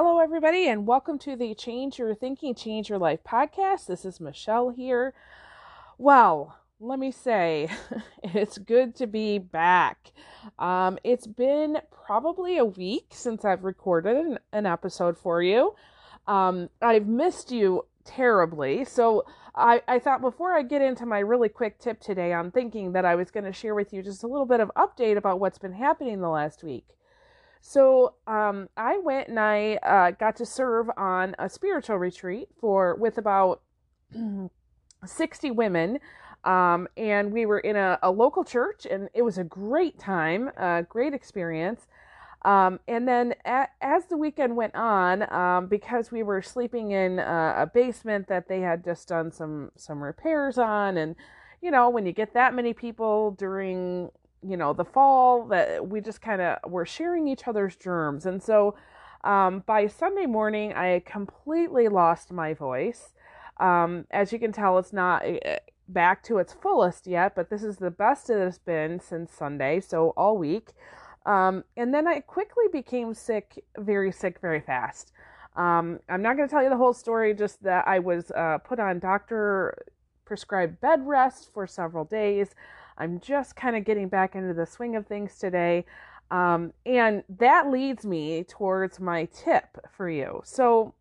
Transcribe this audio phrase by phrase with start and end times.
[0.00, 3.86] Hello, everybody, and welcome to the Change Your Thinking, Change Your Life podcast.
[3.86, 5.12] This is Michelle here.
[5.98, 7.68] Well, let me say,
[8.22, 10.12] it's good to be back.
[10.56, 15.74] Um, it's been probably a week since I've recorded an, an episode for you.
[16.28, 18.84] Um, I've missed you terribly.
[18.84, 19.24] So
[19.56, 23.04] I, I thought before I get into my really quick tip today on thinking that
[23.04, 25.58] I was going to share with you just a little bit of update about what's
[25.58, 26.86] been happening the last week.
[27.60, 32.94] So um, I went and I uh, got to serve on a spiritual retreat for
[32.94, 33.62] with about
[35.04, 35.98] 60 women.
[36.44, 40.50] Um, and we were in a, a, local church, and it was a great time,
[40.56, 41.88] a great experience.
[42.42, 47.54] Um, and then as the weekend went on, um, because we were sleeping in a,
[47.58, 51.16] a, basement that they had just done some some repairs on, and
[51.60, 54.10] you know when you get that many people during
[54.42, 58.26] you know the fall that we just kind of were sharing each other's germs.
[58.26, 58.76] And so
[59.24, 63.14] um, by sunday morning i completely lost my voice.
[63.58, 67.64] Um, as you can tell it's not eh, back to its fullest yet but this
[67.64, 70.70] is the best it has been since sunday so all week.
[71.26, 75.12] Um, and then i quickly became sick very sick very fast.
[75.56, 78.58] Um, i'm not going to tell you the whole story just that i was uh,
[78.58, 79.84] put on doctor
[80.24, 82.54] prescribed bed rest for several days
[82.98, 85.86] I'm just kind of getting back into the swing of things today.
[86.30, 90.42] Um, and that leads me towards my tip for you.
[90.44, 90.94] So,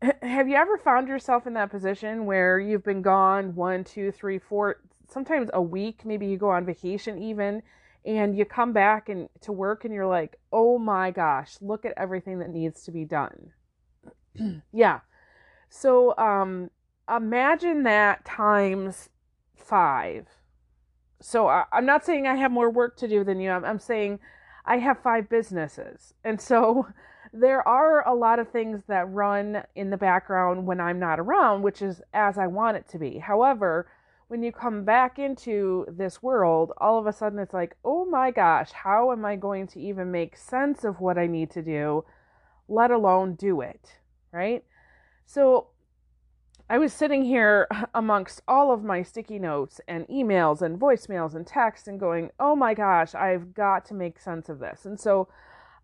[0.22, 4.38] have you ever found yourself in that position where you've been gone one, two, three,
[4.38, 7.62] four, sometimes a week, maybe you go on vacation even,
[8.04, 11.94] and you come back and to work and you're like, oh my gosh, look at
[11.96, 13.50] everything that needs to be done.
[14.72, 15.00] yeah.
[15.68, 16.70] So um,
[17.08, 19.08] imagine that times
[19.68, 20.26] five.
[21.20, 23.50] So I, am not saying I have more work to do than you.
[23.50, 24.20] I'm, I'm saying
[24.64, 26.14] I have five businesses.
[26.24, 26.88] And so
[27.32, 31.62] there are a lot of things that run in the background when I'm not around,
[31.62, 33.18] which is as I want it to be.
[33.18, 33.88] However,
[34.28, 38.30] when you come back into this world, all of a sudden it's like, oh my
[38.30, 42.04] gosh, how am I going to even make sense of what I need to do,
[42.68, 43.94] let alone do it?
[44.30, 44.64] Right?
[45.24, 45.68] So
[46.70, 51.46] I was sitting here amongst all of my sticky notes and emails and voicemails and
[51.46, 54.84] texts and going, oh my gosh, I've got to make sense of this.
[54.84, 55.28] And so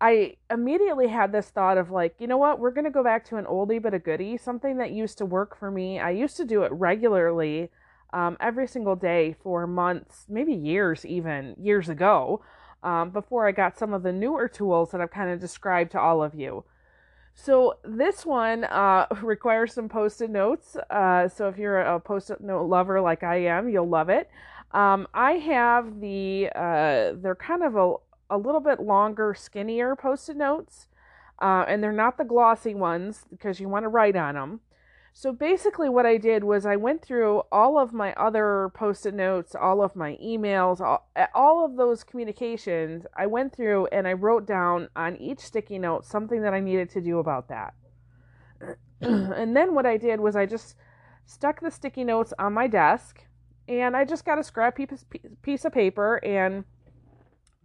[0.00, 3.24] I immediately had this thought of like, you know what, we're going to go back
[3.26, 5.98] to an oldie but a goodie, something that used to work for me.
[5.98, 7.70] I used to do it regularly
[8.12, 12.42] um, every single day for months, maybe years, even years ago,
[12.84, 16.00] um, before I got some of the newer tools that I've kind of described to
[16.00, 16.64] all of you.
[17.40, 20.76] So this one uh, requires some post-it notes.
[20.90, 24.28] Uh, so if you're a post-it note lover like I am, you'll love it.
[24.72, 27.94] Um, I have the uh, they're kind of a
[28.30, 30.88] a little bit longer, skinnier post-it notes,
[31.40, 34.60] uh, and they're not the glossy ones because you want to write on them.
[35.20, 39.14] So basically, what I did was I went through all of my other post it
[39.14, 43.04] notes, all of my emails, all, all of those communications.
[43.16, 46.88] I went through and I wrote down on each sticky note something that I needed
[46.90, 47.74] to do about that.
[49.00, 50.76] and then what I did was I just
[51.26, 53.24] stuck the sticky notes on my desk
[53.66, 54.78] and I just got a scrap
[55.42, 56.62] piece, of paper and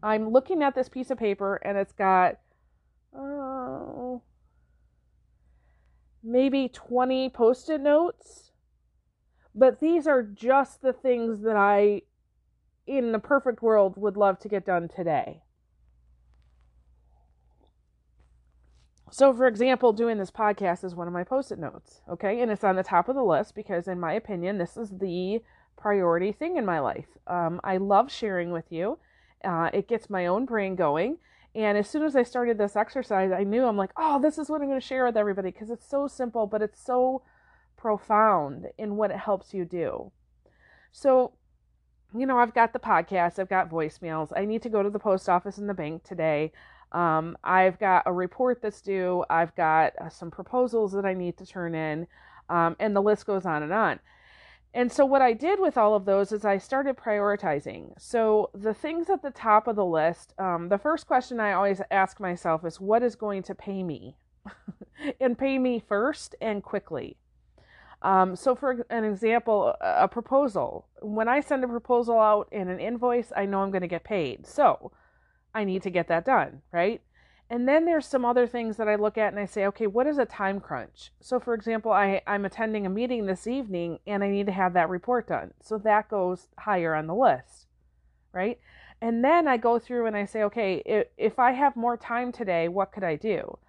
[0.02, 2.40] I'm looking at this piece of paper and it's got,
[3.16, 3.43] oh,
[6.34, 8.52] maybe 20 post it notes.
[9.54, 12.02] But these are just the things that I,
[12.88, 15.44] in the perfect world, would love to get done today.
[19.12, 22.42] So, for example, doing this podcast is one of my post it notes, okay?
[22.42, 25.44] And it's on the top of the list because, in my opinion, this is the
[25.78, 27.06] priority thing in my life.
[27.28, 28.98] Um, I love sharing with you,
[29.44, 31.18] uh, it gets my own brain going.
[31.56, 34.50] And as soon as I started this exercise, I knew I'm like, oh, this is
[34.50, 37.22] what I'm going to share with everybody because it's so simple, but it's so
[37.78, 40.12] profound in what it helps you do.
[40.91, 41.34] So,
[42.16, 44.32] you know, I've got the podcast, I've got voicemails.
[44.35, 46.52] I need to go to the post office and the bank today.
[46.91, 49.23] Um, I've got a report that's due.
[49.29, 52.08] I've got uh, some proposals that I need to turn in.
[52.50, 54.00] Um, and the list goes on and on.
[54.75, 57.93] And so, what I did with all of those is I started prioritizing.
[57.99, 61.81] So, the things at the top of the list, um, the first question I always
[61.91, 64.17] ask myself is what is going to pay me?
[65.22, 67.17] and pay me first and quickly.
[68.02, 70.87] Um, so, for an example, a proposal.
[71.02, 74.03] When I send a proposal out in an invoice, I know I'm going to get
[74.03, 74.47] paid.
[74.47, 74.91] So,
[75.53, 77.02] I need to get that done, right?
[77.53, 80.08] And then there's some other things that I look at and I say, okay, what
[80.08, 81.11] is a time crunch?
[81.22, 84.73] So, for example, I, I'm attending a meeting this evening and I need to have
[84.73, 85.53] that report done.
[85.61, 87.67] So that goes higher on the list,
[88.32, 88.59] right?
[89.02, 92.32] And then I go through and I say, okay, if, if I have more time
[92.32, 93.59] today, what could I do?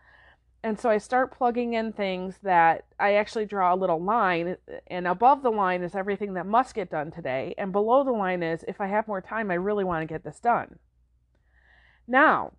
[0.62, 5.06] and so I start plugging in things that I actually draw a little line, and
[5.06, 8.64] above the line is everything that must get done today, and below the line is
[8.66, 10.78] if I have more time, I really want to get this done.
[12.08, 12.52] Now,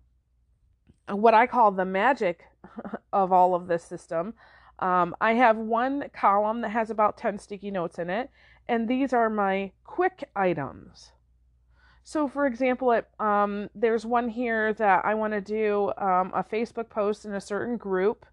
[1.08, 2.44] what I call the magic
[3.12, 4.34] of all of this system,
[4.78, 8.30] um, I have one column that has about 10 sticky notes in it,
[8.68, 11.12] and these are my quick items.
[12.04, 16.44] So, for example, it, um, there's one here that I want to do um, a
[16.44, 18.26] Facebook post in a certain group.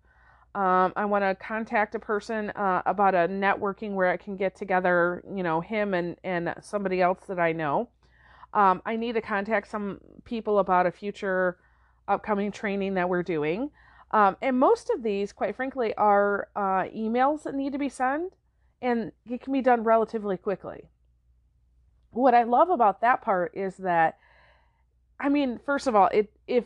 [0.54, 4.56] Um, I want to contact a person uh, about a networking where I can get
[4.56, 7.90] together, you know, him and, and somebody else that I know.
[8.54, 11.58] Um, I need to contact some people about a future
[12.08, 13.72] upcoming training that we're doing.
[14.12, 18.34] Um, and most of these, quite frankly, are uh, emails that need to be sent,
[18.82, 20.90] and it can be done relatively quickly
[22.14, 24.18] what I love about that part is that,
[25.20, 26.66] I mean, first of all, it if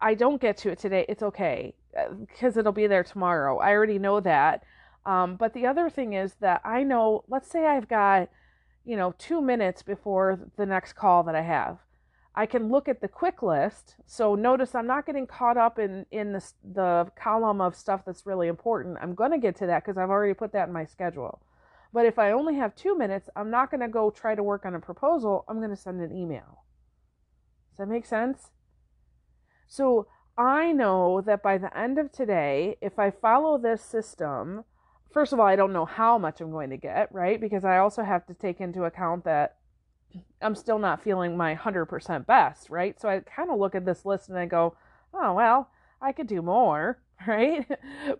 [0.00, 1.74] I don't get to it today, it's okay
[2.20, 3.58] because uh, it'll be there tomorrow.
[3.58, 4.64] I already know that.
[5.04, 8.28] Um, but the other thing is that I know, let's say I've got,
[8.84, 11.78] you know, two minutes before the next call that I have.
[12.36, 13.96] I can look at the quick list.
[14.06, 18.26] So notice I'm not getting caught up in in the the column of stuff that's
[18.26, 18.98] really important.
[19.00, 21.40] I'm going to get to that because I've already put that in my schedule.
[21.92, 24.66] But if I only have two minutes, I'm not going to go try to work
[24.66, 25.44] on a proposal.
[25.48, 26.64] I'm going to send an email.
[27.70, 28.50] Does that make sense?
[29.66, 30.06] So
[30.36, 34.64] I know that by the end of today, if I follow this system,
[35.10, 37.40] first of all, I don't know how much I'm going to get, right?
[37.40, 39.55] Because I also have to take into account that
[40.42, 43.00] I'm still not feeling my 100% best, right?
[43.00, 44.76] So I kind of look at this list and I go,
[45.14, 45.70] oh, well,
[46.00, 46.98] I could do more.
[47.26, 47.66] right?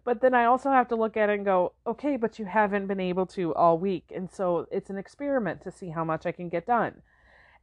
[0.04, 2.86] but then I also have to look at it and go, okay, but you haven't
[2.86, 4.12] been able to all week.
[4.14, 7.02] And so it's an experiment to see how much I can get done.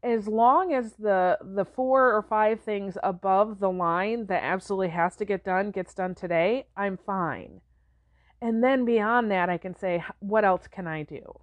[0.04, 5.16] As long as the the four or five things above the line that absolutely has
[5.16, 7.62] to get done gets done today, I'm fine.
[8.42, 11.40] And then beyond that, I can say, what else can I do?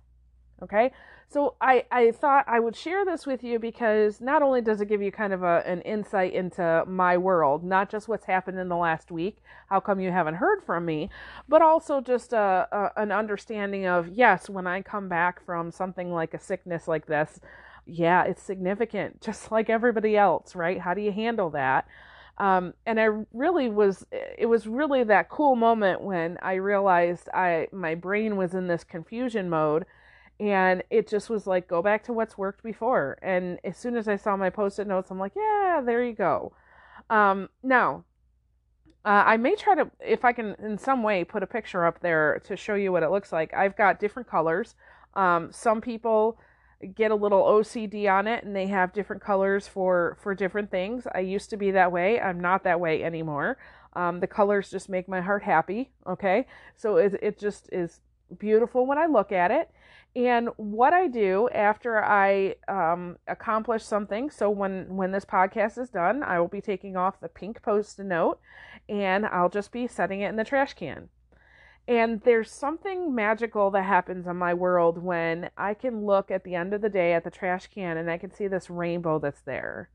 [0.63, 0.93] Okay.
[1.33, 4.89] So I, I thought I would share this with you because not only does it
[4.89, 8.69] give you kind of a, an insight into my world, not just what's happened in
[8.69, 9.37] the last week,
[9.69, 11.09] how come you haven't heard from me,
[11.49, 16.13] but also just a, a, an understanding of, yes, when I come back from something
[16.13, 17.39] like a sickness like this,
[17.87, 20.81] yeah, it's significant, just like everybody else, right?
[20.81, 21.87] How do you handle that?
[22.39, 27.69] Um, and I really was, it was really that cool moment when I realized I,
[27.71, 29.87] my brain was in this confusion mode
[30.41, 33.19] and it just was like go back to what's worked before.
[33.23, 36.53] And as soon as i saw my post-it notes i'm like yeah there you go.
[37.11, 38.05] Um, now
[39.05, 42.01] uh, i may try to if i can in some way put a picture up
[42.01, 43.53] there to show you what it looks like.
[43.55, 44.75] I've got different colors.
[45.15, 46.39] Um, some people
[46.95, 51.07] get a little ocd on it and they have different colors for for different things.
[51.15, 52.19] I used to be that way.
[52.19, 53.59] I'm not that way anymore.
[53.93, 56.47] Um, the colors just make my heart happy okay?
[56.77, 58.01] So it, it just is
[58.39, 59.71] beautiful when i look at it
[60.17, 65.89] and what I do after I um, accomplish something, so when when this podcast is
[65.89, 68.41] done, I will be taking off the pink post-it note,
[68.89, 71.11] and I'll just be setting it in the trash can.
[71.87, 76.55] And there's something magical that happens in my world when I can look at the
[76.55, 79.41] end of the day at the trash can and I can see this rainbow that's
[79.41, 79.91] there.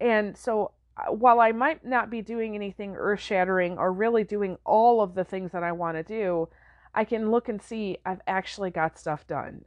[0.00, 4.58] And so uh, while I might not be doing anything earth shattering or really doing
[4.66, 6.48] all of the things that I want to do,
[6.94, 9.64] I can look and see I've actually got stuff done.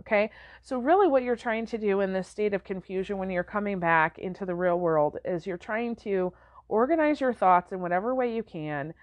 [0.00, 0.30] Okay,
[0.62, 3.80] so really, what you're trying to do in this state of confusion when you're coming
[3.80, 6.32] back into the real world is you're trying to
[6.68, 8.94] organize your thoughts in whatever way you can,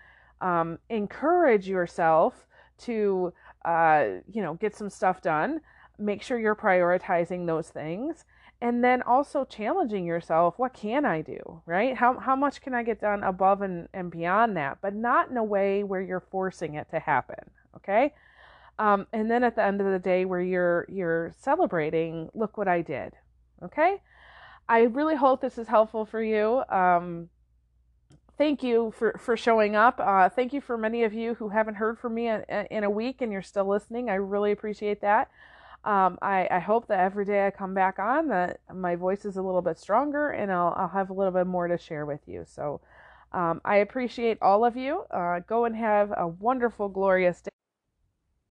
[0.41, 3.33] um, encourage yourself to,
[3.65, 5.59] uh, you know, get some stuff done,
[5.99, 8.25] make sure you're prioritizing those things,
[8.61, 11.95] and then also challenging yourself what can i do right?
[11.95, 15.37] How, how much can i get done above and, and beyond that but not in
[15.37, 18.13] a way where you're forcing it to happen okay?
[18.77, 22.67] Um, and then at the end of the day where you're you're celebrating look what
[22.67, 23.13] i did
[23.63, 24.01] okay?
[24.67, 26.63] I really hope this is helpful for you.
[26.69, 27.29] Um,
[28.37, 29.99] thank you for for showing up.
[29.99, 32.89] Uh, thank you for many of you who haven't heard from me in, in a
[32.89, 34.09] week and you're still listening.
[34.09, 35.29] I really appreciate that
[35.85, 39.37] um, I, I hope that every day I come back on that my voice is
[39.37, 42.21] a little bit stronger and I'll, I'll have a little bit more to share with
[42.27, 42.43] you.
[42.47, 42.81] So
[43.33, 45.03] um, I appreciate all of you.
[45.11, 47.54] Uh, go and have a wonderful, glorious day.